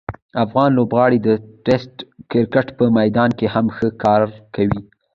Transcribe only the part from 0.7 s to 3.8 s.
لوبغاړي د ټسټ کرکټ په میدان کې هم